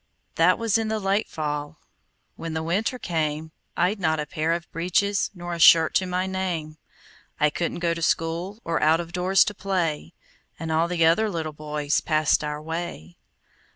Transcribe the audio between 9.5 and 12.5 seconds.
play. And all the other little boys Passed